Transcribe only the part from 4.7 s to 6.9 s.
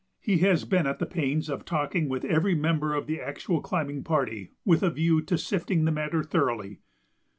a view to sifting the matter thoroughly.